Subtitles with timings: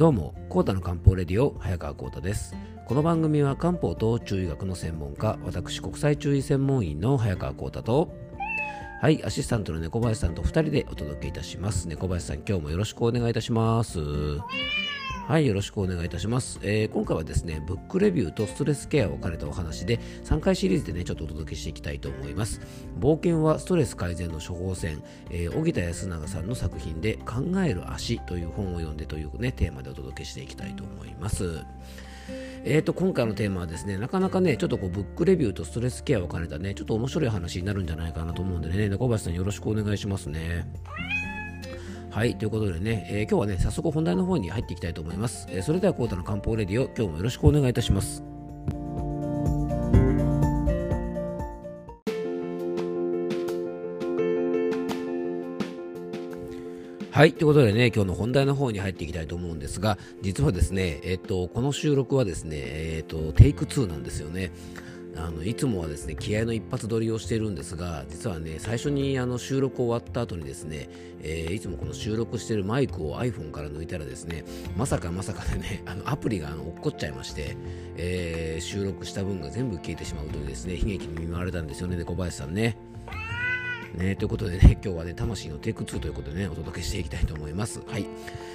[0.00, 2.56] どうも、コータの漢方レディオ、早川コータです。
[2.86, 8.10] この番組は漢方と中医学の専門家、私、国際中医専門員の早川コータと、
[9.00, 11.88] はい、アシスタントの猫林さんと2人でお届けいたします。
[11.88, 13.98] 猫林さん、今日もよろしくお願いいたします。
[13.98, 16.60] はい、よろしくお願いいたします。
[16.62, 22.60] えー今回はですね、ブックレビューとストレスケアを兼ねたお話で、3回シリーズでね、ちょっとお届けしていきたいと思います。
[22.98, 27.36] 冒険はストレス改善の処方箋、えー、荻田康永さんの作品で、考
[27.66, 31.64] える足という本を読んでというね、テーマでお届けしていきたいと思います。
[32.62, 38.88] えー、と今回のテーマはですねなかなかねちょっとこうブックレビューとストレスケアを兼ねたねちょっと面白い話になるんじゃないかなと思うんでね。
[38.88, 40.70] 中林さんよろしくお願いしますね。
[42.10, 48.29] はいということでね、えー今日はね早速本題の方に入っていきたいと思います、えーそれではコータの漢方レディオ今日もよろしくお願いいたします。
[57.20, 57.34] はい。
[57.34, 64.52] ということでね、今日の本題の方に入っていきたいと思うんですが、実はですね、えっと、この収録はですね、えっと、テイク2なんですよね。
[65.16, 70.88] あのいつもはですね気合の一発撮りをしているんですが実はね最初にあの収録終わった後にですね、
[71.20, 74.44] えーいつもこの収録しているマイクを iPhone から抜いたらですね
[74.76, 77.56] まさかまさかでねあのアプリがあの落っこっちゃいまして、
[77.96, 82.78] えー収録した分が全部消えてしまうというですね悲劇に見舞われたんですよねで小林さんね。
[84.00, 87.80] ね、ということでね、 今日はね、魂のテイク2ということでね、お届けしていきたいと思います。
[87.86, 88.06] はい。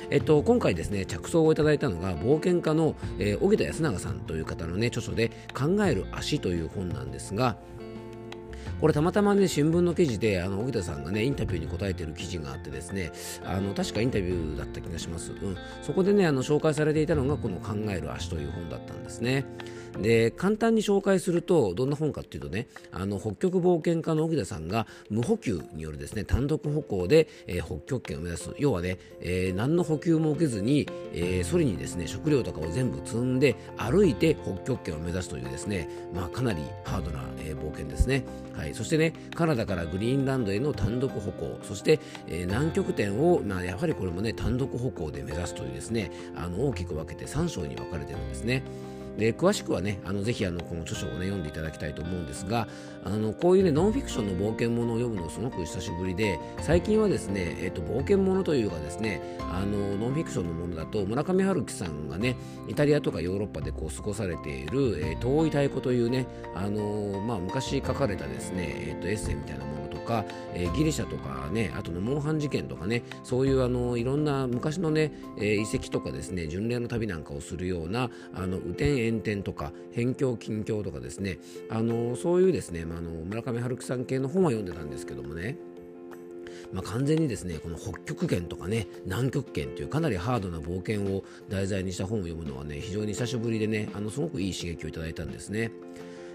[0.10, 7.58] えっと、今回ですね、着想をいただいたのが、冒険家の、えー、荻田康永さんという方のね、著書で、考える足という本なんですが、
[8.82, 13.12] これたまたまね新聞の記事であの荻田さんがねインタビューに答えている記事があってですね
[13.46, 19.46] あの確かインタビューだった気がします、うん、そこでねあの紹介されていたのがこの「考える足」という本だったんですね
[20.02, 28.52] で簡単に紹介するとどんな本かっていうとねあの北極冒険家の荻田さんが無補給によるですね単独歩行で、えー北極圏を目指す。
[28.60, 38.24] 要はね、えー何の補給も受けずに、えーソリにですね食料とかを全部積んで歩いて北極圏を目指すというですねまあかなりハードな、えー冒険ですね。
[38.54, 48.64] はい、そしてねカナダからグリーンランドへの単独歩行そして、えー南極点を、まあ、やはりこれもね単独歩行で目指すというですねあの大きく分けて3章に分かれてるんですね。
[49.18, 52.68] で詳しくはねあのぜひあのこの著書を、ね、読んでいただきたいと思うんですが
[53.04, 59.22] あのこういうねノンフィクションの冒険ものを読むのすごく久しぶりで最近はですね、えっと冒険ものというかですね
[59.52, 62.36] あのノンフィクションのものだと村上春樹さんがね
[62.68, 70.24] イタリアとかヨーロッパでこう過ごされている、えー遠い太鼓というねあのまあ、昔書かれたですね、えっとエッセイみたいなものとか、
[70.54, 81.40] えーギリシャとかねあとのモンハン事件とかねそういうあのいろんな昔のね、えー遺跡とかですね巡礼の旅なんかをするようなあの雨天炎天とか辺境近況とかですね
[81.70, 85.58] あのそういうですね、まあ、あの村上春樹さん系の本は読んでたんですけどもね
[86.74, 95.72] まあ、完全にですねこの北極圏とかね南極圏というかなりハードな冒険を題材にした本を読むのはね非常に久しぶりでねあのすごくいい刺激をいただいたんですね。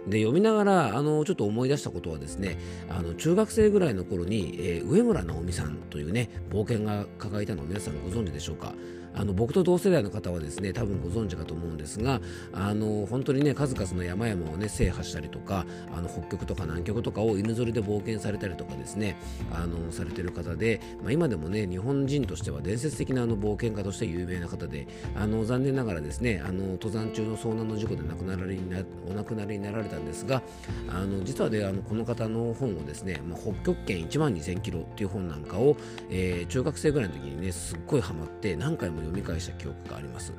[0.06, 8.72] で読みながらあのちょっと思い出したことはですねあの中学生ぐらいの頃に、えー上村直美さんというね冒険が抱えたのを皆さんご存知でしょうか。
[9.14, 12.20] あの僕と同世代の方はですね多分ご存知かと思うんですが
[12.52, 15.66] あの本当にね数々の山々をね制覇したりとか
[15.96, 19.16] あの北極とか南極とかを犬ぞりで冒険されたりとかですね
[19.52, 30.42] あのされてる方で、まあ、今でもね日本人としては伝説的なあの冒険家として有名な方であの残念ながらですねあの登山中の遭難の事故で亡くなられになお亡くなりになられたんですが
[30.88, 35.76] あの実はねあのこの方の本をですね、まあ、北極圏1万2000キロっていう本なんかを、
[36.10, 40.32] えー中学生ぐらいの時にねすっごいハマって何回も読み返した記憶があります。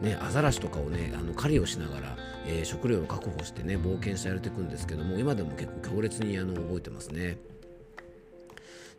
[0.00, 7.38] ね、アザラシとかをねあの狩りをしながら、えー食料を確保してね冒険してやれていくんですけども今でも結構強烈にあの覚えてますね。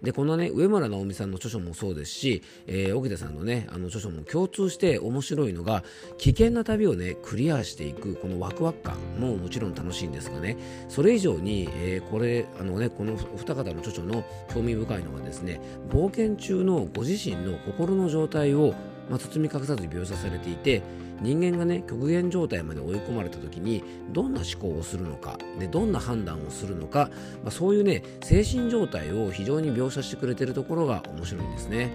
[0.02, 5.84] でこのね上村直美さんの著書もそうですし、えー、荻田さんのねあの著書も共通して面白いのが
[6.18, 15.60] 危険な旅をねクリアしていくこのワクワク感ももちろん楽しいんですがねそれ以上に、えーこれあのねこのお二方の著書の興味深いのはですね
[15.90, 18.74] 冒険中のご自身の心の状態を
[19.10, 20.82] まあ、包み隠さず描写されていて
[21.22, 27.10] 人間がね極限状態まで追い込まれた時にどんな思考をするのかでどんな判断をするのか、
[27.44, 31.92] まあ、そういうね精神状態を非常に描写してくれてるところが面白いんですね。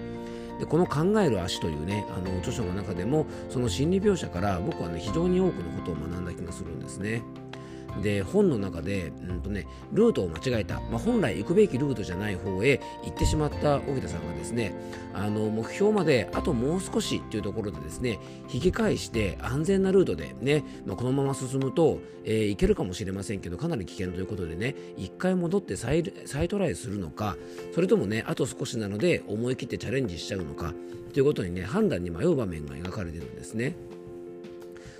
[0.59, 7.23] でこの「考える足」というねあの著書の中でもその心理描写から僕はね非常に多くのことを学んだ気がするんですね。
[8.01, 14.75] で本の中で、うんとね、ルートを間違えた、まあ、本来行くべきルートじゃない方へ行ってしまった荻田さんがですね
[15.13, 18.19] あの目標まであともう少しっていうところでですね
[18.53, 27.37] 引き返して安全なルートでね、まあ、このまま進むと、えー、行けるかもしれませんけどかなり危険ということでね一回戻って再再トライするのか
[27.75, 30.73] それともねあと少しなので思い切ってチャレンジしちゃうのか
[31.13, 33.92] ということにね判断に迷う場面が描かれてるんですね。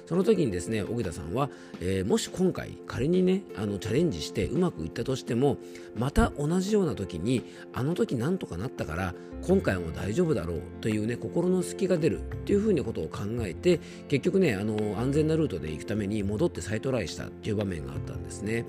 [0.07, 1.51] その時にですね荻田さんは、
[1.81, 5.59] えー、もし今回仮にねあのチャレンジしてうまくいったとしても
[5.97, 9.15] また同じような時にあの時なんとかなったから
[9.47, 18.65] 今回も大丈夫だろうというね心の隙が出るっていうふうなことを考えて結局ねあの安全なルートで行くために戻って再トライしたっていう場面があったんですね。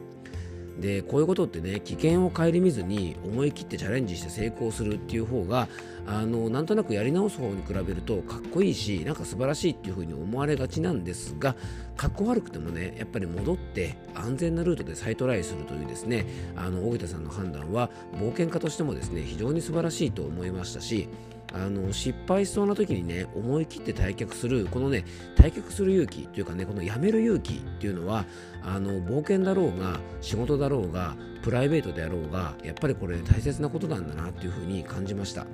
[0.79, 5.67] でこういうことってね危険を顧みずに思い切ってチャレンジして成功するっていう方が
[6.05, 11.55] あのなんとなくやり直す方に比べるとかっこいいしなんか素晴らしいっていう風に思われがちなんですが
[11.95, 16.25] かっこ悪くてもねやっぱり戻って安全なルートで再トライするというですね
[16.55, 21.07] あの大田さんの判断は冒険家としてもですね非常に素晴らしいと思いましたし
[21.51, 25.05] あの失敗しそうな時にね思い切って退却するこのね
[25.35, 28.25] 退却する勇気というかねこのやめる勇気っていうのは
[28.63, 35.45] あの冒険だろうが仕事だろうがプライベートであろうがやっぱりこれ大切なことなんだなっていうふうに感じました。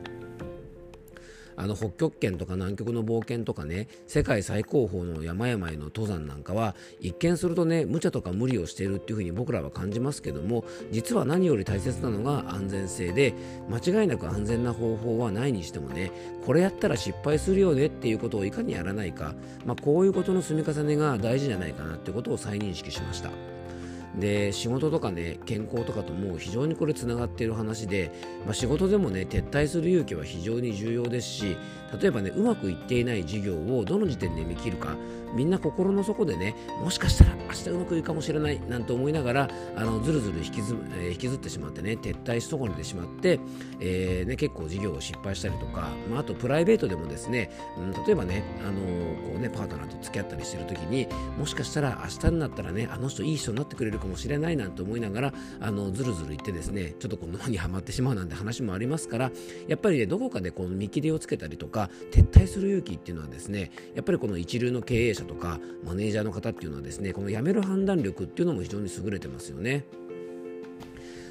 [1.59, 13.33] あの北極圏とか南極の冒険とかね世界最高峰の山々への登山なんかは一見するとね無茶とか無理をしているっていうふうに僕らは感じますけども実は何より大切なのが安全性で
[13.69, 16.11] 間違いなく安全な方法はないにしてもね
[16.45, 19.35] これやったら失敗するよねっていうことをいかにやらないか、
[19.65, 23.58] まあ、こういうことの積み重ねが大事じゃないかなってことを再認識しました。
[24.15, 28.11] で仕事とかね健康とかとも非常にこれつながっている話で、
[28.45, 31.57] まあ、仕事でもね撤退する勇気は非常に重要ですし
[31.99, 34.95] 例えばねうまくいっていない事業をどの時点で見切るか
[35.33, 43.39] みんな心の底でねもしかしたら明日うまくいくかもしれないなんて思いながらあのずるずる引きず,、えー、引きずってしまってね撤退し損ねてしまって、
[43.79, 48.79] えーね、結構事業を失敗したりとか、まあ、あとプライベートでもですね、うん、例えばね,、あの、
[49.31, 51.07] こうねパートナーと付き合ったりしてる時に
[51.37, 59.31] もしかしたら明日になったらねあの人いい人になってくれるかもしれないなんて思いながらあのずるずる言ってですねちょっとこの沼にはまってしまうなんて話もありますから
[59.67, 61.78] やっぱりねどこかでこの見切りをつけたりとか
[62.11, 69.85] 撤退する勇気っていうのはですねやっぱりこの一流の経営者とかマネージャーの方っていうのはですねこの辞める判断力っていうのも非常に優れてますよね。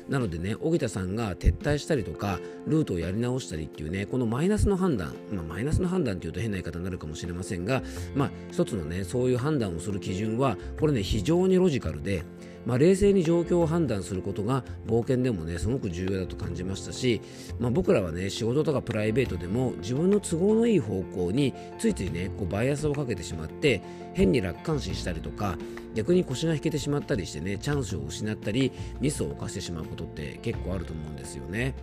[0.08, 7.82] なのでね、荻田さんが撤退したりとか、ルートをやり直したりっていうね、このマイナスの判断、まあ、マイナスの判断っていうと変な言い方になるかもしれませんが、
[8.14, 12.24] まあ、一つのね、そういう判断をする基準は、これね、非常にロジカルで、
[12.68, 17.22] まあ、冷静に状況を判断することが冒険でもねすごく重要だと感じましたし、
[17.58, 23.80] まあ、僕らはね仕事とかプライベートでも自分の都合のいい方向についついねこうバイアスをかけてしまって
[24.12, 25.56] 変に楽観視したりとか
[25.94, 28.70] 逆に腰が引けてしまったりしてねチャンスを失ったり
[29.00, 31.74] ミスを犯してしまうことって結構あると思うんですよね。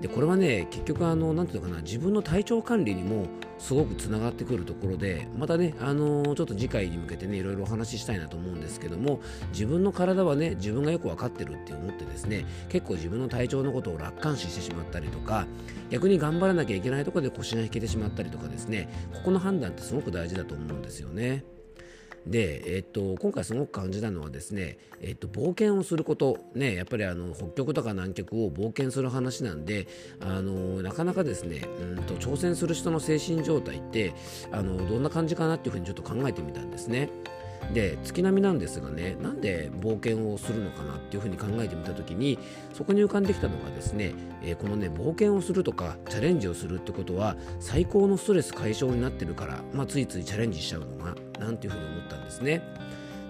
[0.00, 3.26] でこれはね結局あのなていうのかな自分の体調管理にも
[3.58, 15.46] すごくつながってくるところでまたねあのちょっと次回に向けてねいろいろお話ししたいなと思うんですけども自分の体はね自分がよく分かってるって思ってですね結構自分の体調のことを楽観視してしまったりとか
[15.90, 21.57] 逆に頑張らなきゃいけないところで腰が引けてしまったりとかですねここの判断ってすごく大事だと思うんですよね。
[22.26, 29.86] で、えっと、今回すごく感じたのはですね、えっと、冒険をすること、ね、やっぱりあの北極とか南極を冒険する話なんで
[30.20, 34.14] あのなかなかですねうんと挑戦する人の精神状態って
[34.52, 37.10] あのどんな感じかなっていうふうにちょっと考えてみたんですね。
[37.72, 42.38] で月並みなんですがねなんで冒険をするのかなっていうふうに考えてみた時に
[42.72, 52.62] そこに浮かんできたのがですね、えー、このね冒険をするとかチャレンジをするってことは最高のストレス解消になってるから、まあ、ついついチャレンジしちゃうのがなんていうふうに思ったんですね。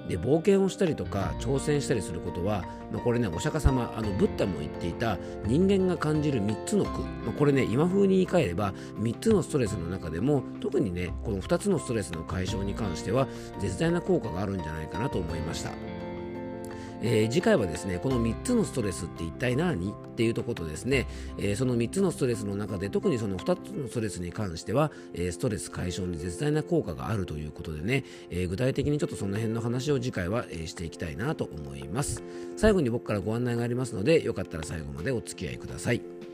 [0.08, 13.28] で冒険をしたりとか挑戦したりすることは、まあ、これねお釈迦様あのブッダも言っていた人間が感じる3つの苦、まあ、これね今風に言い換えれば3つのストレスの中でも特にねこの2つのストレスの解消に関しては
[13.60, 15.70] 絶大な効果があるんじゃないかなと思いました。
[17.02, 21.06] えー、次回はですねこの3つのストレスって一体何っていうとことですね、
[21.38, 32.22] えー、その3つのストレスの中で特にその2つのストレスに関しては、えー、ストレス解消に絶大な効果があるということでね、え具体的にちょっとその辺の話を次回は、えしていきたいなと思います。
[32.56, 36.27] 最後に僕からご案内がありますのでよかったら最後までお付き合いください。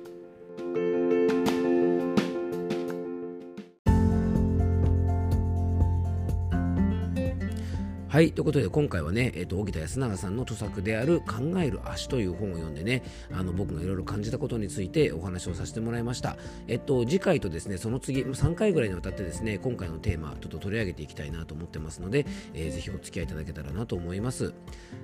[8.15, 13.03] はい、ということで今回はね、えっ、ー、と、荻田康永さんの著作である考える足という本を読んでね、
[13.33, 16.37] あの、僕がいろいろ感じたことについてお話をさせてもらいました。
[16.69, 24.55] えっと、次回とですね、その次、3回ぐらいにわたってですね、今回のテーマ、ちょっと取り上げていきたいなと思ってますので、えー、ぜひお付き合いいただけたらなと思います。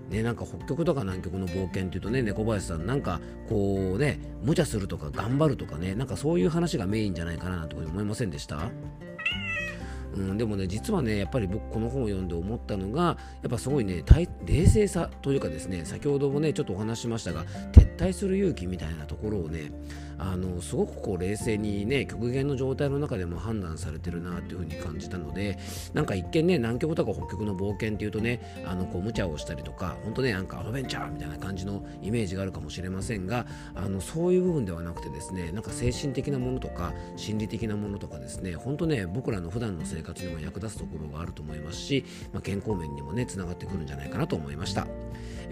[0.09, 8.71] ね、なんか北極とか南極の冒険っていうとね、猫林さん、なんかこうね、無茶するとか頑張るとかね、なんかそういう話がメインじゃないかなと思いませんでした？
[10.15, 14.03] うん、でもね実はねやっぱり僕この本を読んで思ったのがやっぱすごいね
[14.45, 19.71] 冷静さというかですね先ほどもねちょっとお話ししましたが撤退する勇気みたいなところをね
[20.21, 25.59] あのすごくこう冷静にね極限の状態の中でも判断されてるなっていう風に感じたので
[25.95, 44.87] なんか一見ね南極とか北極の冒険っていうとねあのこう無茶をしたりとか本当ねなんかアドベンチャーみたいな感じのイメージがあるかもしれませんがあのそういう部分ではなくてですねなんか精神的なものとか心理的なものとかですね本当ね僕らの普段の生活にも役立つところがあると思いますし、まあ、健康面にもねつながってくるんじゃないかなと思いました。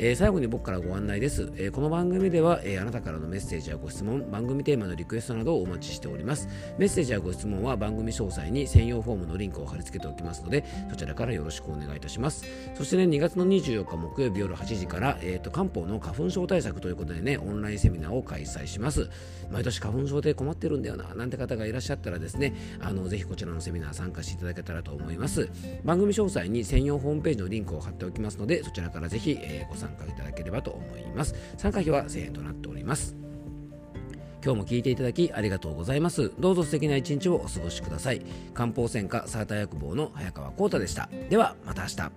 [0.00, 6.48] えー、最後に僕からご案内です、えー、この番組では、えー、あなたからのメッセージやご質問番組テーマのリクエストなどをお待ちしております。
[6.78, 12.44] メッセージやご質問は番組詳細に専用フォームのリンクを貼り付けておきますのでそちらからよろしくお願いいたします。
[12.74, 19.10] そしてね2月の24日木曜日夜8時から、えーと、漢方の花粉症対策ということでねオンラインセミナーを開催します。
[19.50, 25.48] 毎年花粉症で困ってるんだよななんて方がいらっしゃったらですねあのぜひこちらのセミナー参加していただけたらと思います。
[25.84, 31.34] 番組詳細に専用ホームページのリンクを貼っておきますのでそちらからぜひ、えー、ご参加いただければと思います。
[31.56, 33.27] 参加費は1000円となっております。
[34.45, 36.33] 今日も聞いていただきありがとうございます。
[36.38, 38.23] どうぞ素敵な一日をお過ごしください。
[38.54, 41.11] 漢方専科サーター薬房の早川浩太でした。
[41.28, 42.11] ではまた明日。